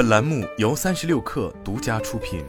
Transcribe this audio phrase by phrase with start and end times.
[0.00, 2.42] 本栏目由三十六氪独家出品。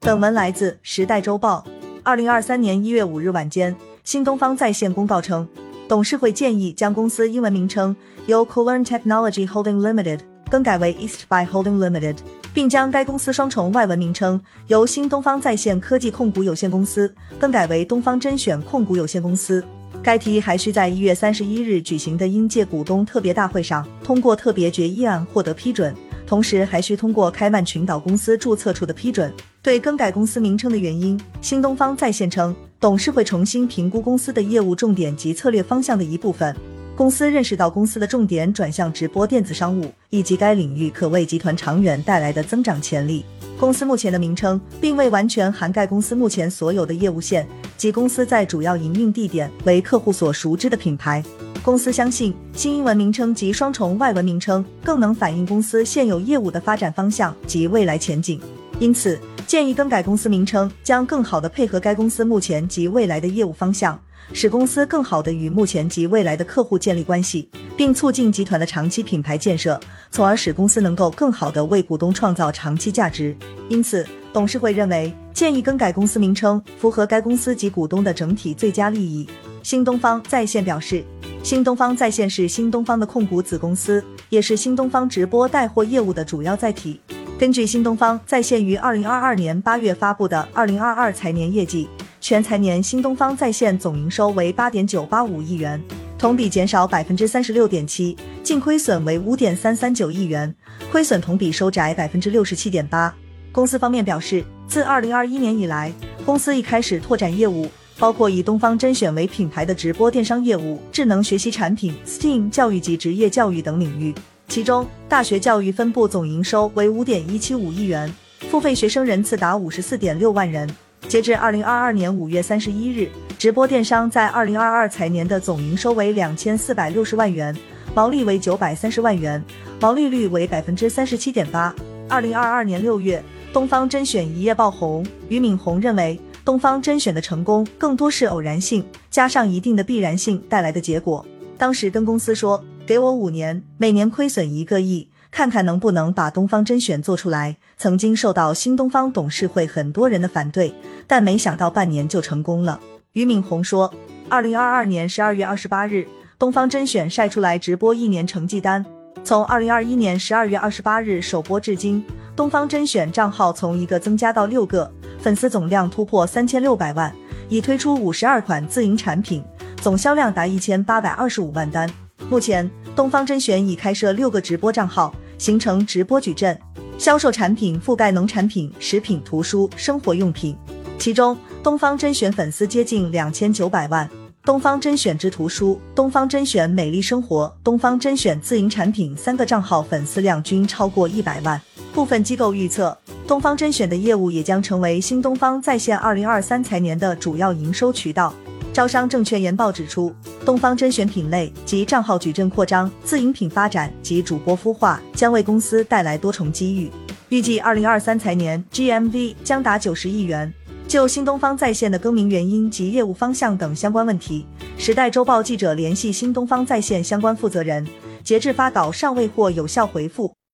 [0.00, 1.62] 本文来自《时代周报》。
[2.02, 5.46] 二零二三年一月五日晚间，新东方在线公告称，
[5.86, 7.94] 董事会建议将公司英文名称
[8.24, 10.20] 由 Coolern Technology Holding Limited
[10.50, 12.16] 更改为 Eastby Holding Limited，
[12.54, 19.62] 并将该公司双重外文名称由新东方在线科技控股有限公司更改为东方甄选控股有限公司。
[20.02, 25.94] 该提议还需在一月三十一日举行的应届股东特别大会上通过特别决议案获得批准，
[26.26, 29.32] 同时还需通过开曼群岛公司注册处的批准。
[29.62, 36.54] 对更改公司名称的原因，新东方在线称，董事会重新评估公司的业务重点及策略方向的一部分。
[36.96, 43.24] 公司认识到公司的重点转向直播电子商务，以及该领域可为集团长远带来的增长潜力。
[43.56, 47.46] 公司目前的名称并未完全涵盖公司目前所有的业务线
[47.82, 51.20] 及公司在主要营运地点为客户所熟知的品牌。
[51.64, 58.40] 公司相信新英文名称及双重外文名称更能反映公司现有业务的发展方向及未来前景，
[58.78, 63.98] 因此建议更改公司名称，将更好地配合该公司目前及未来的业务方向，
[64.32, 69.78] 使公司更好地与目前及未来的客户建立关系，并促进集团的长期品牌建设，
[70.10, 73.36] 从而使公司能够更好地为股东创造长期价值。
[73.68, 79.28] 因此，董事会认为建议更改公司名称，符合该公司及股东的整体最佳利益。
[79.62, 81.04] 新东方在线表示。
[81.44, 87.00] 新东方在线是新东方的控股子公司，也是新东方直播带货业务的主要载体。
[87.42, 91.88] 根据新东方在线于二零二二年八月发布的二零二二财年业绩，
[92.20, 95.82] 全财年新东方在线总营收为八点九八五亿元，
[96.16, 100.54] 同比减少百分之三十六点七，净亏损为五点三三九亿元，
[100.92, 103.12] 亏损同比收窄百分之六十七点八。
[103.50, 105.92] 公司方面表示，自二零二一年以来，
[106.24, 107.68] 公司已开始拓展业务。
[107.98, 114.14] 包括以东方甄选为品牌的直播电商业务、智能学习产品、STEAM 教育及职业教育等领域。
[114.52, 118.12] 其中，大学教育分部总营收为五点一七五亿元，
[118.50, 120.68] 付费学生人次达五十四点六万人。
[121.08, 123.08] 截至二零二二年五月三十一日，
[123.38, 127.56] 直播电商在二零二二财年的总营收为两千四百六十万元，
[127.94, 129.42] 毛利为九百三十万元，
[129.80, 131.74] 毛利率为百分之三十七点八。
[132.06, 133.24] 二零二二年六月，
[133.54, 136.20] 东方甄选一夜爆红，俞敏洪认为。
[136.44, 141.24] 东方甄选的成功更多是偶然性加上一定的必然性带来的结果。
[141.56, 147.56] 当时跟公司说，给我五年，每年亏损一个亿，看看能不能把东方甄选做出来。
[147.78, 150.74] 曾经受到新东方董事会很多人的反对，
[151.06, 152.80] 但没想到半年就成功了。
[153.12, 153.92] 俞敏洪说，
[154.28, 156.06] 二零二二年十二月二十八日，
[156.38, 158.84] 东方甄选晒出来直播一年成绩单。
[159.22, 162.04] 从二零二一年十二月二十八日首播至今，
[162.34, 164.90] 东方甄选账号从一个增加到六个。
[165.20, 167.14] 粉丝总量突破三千六百万，
[167.48, 169.44] 已推出五十二款自营产品，
[169.76, 171.88] 总销量达一千八百二十五万单。
[172.32, 176.58] 目前，东方甄选已开设六个直播账号，形成直播矩阵，
[176.96, 180.56] 销售产品覆盖农产品、食品、图书、生活用品。
[180.98, 184.08] 其中，东方甄选粉丝接近两千九百万，
[184.44, 191.60] 东方甄选之图书、东方甄选美丽生活、东方甄选自营产品三个账号粉丝量均超过一百万。
[191.92, 192.96] 部分机构预测。
[193.28, 198.32] 东方甄选的业务也将成为新东方在线二零二三财年的主要营收渠道。
[198.72, 200.14] 招商证券研报指出，
[200.46, 206.90] 东方甄选品类及账号矩阵扩张、自营品发展及主播孵化将为公司带来多重机遇。
[207.28, 210.52] 预计二零二三财年 GMV 将达九十亿元。
[210.88, 214.46] 就新东方在线的更名原因及业务方向等相关问题，
[214.76, 217.86] 时代周报记者联系新东方在线相关负责人，
[218.24, 220.34] 截至发稿尚未获有效回复。